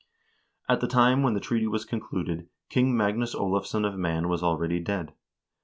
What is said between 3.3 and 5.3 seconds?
Olavsson of Man was already dead.